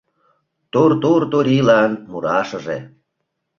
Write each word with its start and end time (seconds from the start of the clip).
Тур-тур 0.73 1.21
турийлан 1.31 1.91
мурашыже 2.11 2.77